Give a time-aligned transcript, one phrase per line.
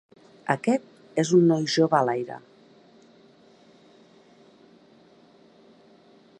[0.51, 2.39] Aquest és un noi jove a l'aire.